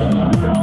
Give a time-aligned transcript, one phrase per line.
[0.00, 0.59] Thank you.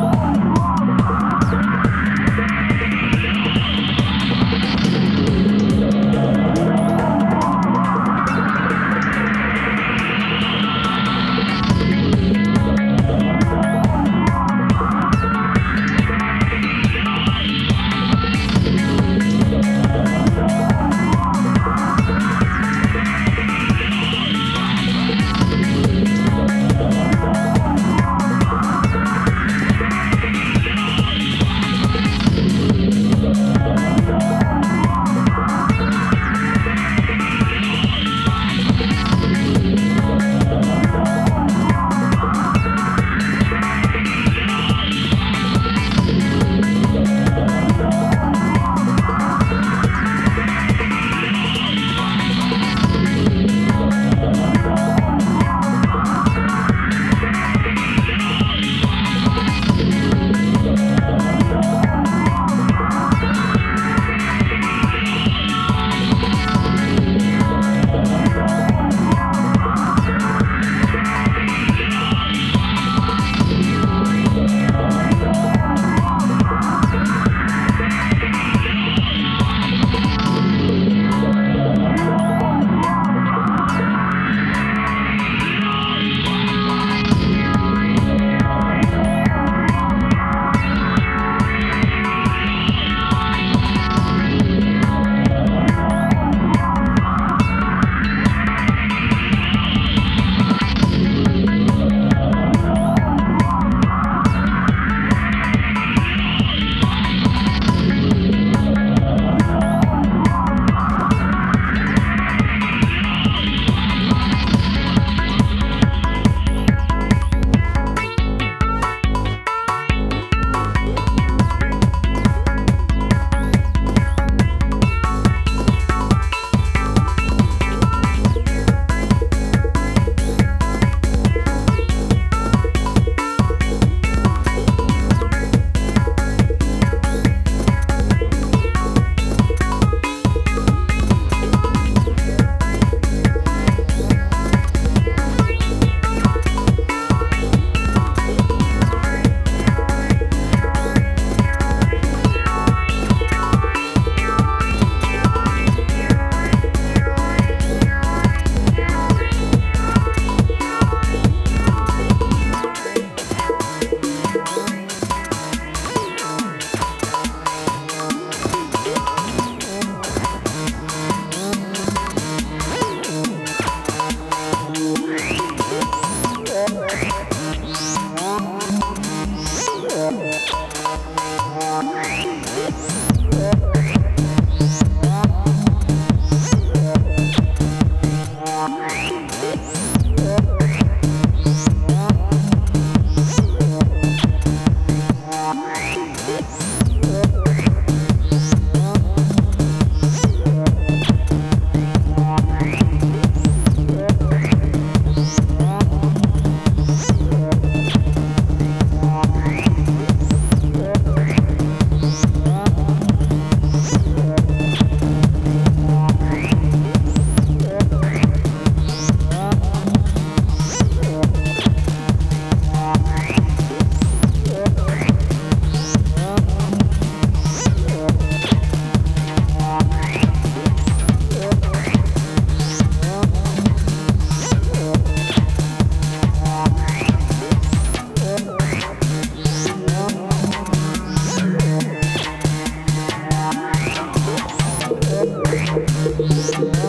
[246.20, 246.87] Música